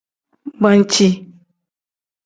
[0.61, 1.09] Banci.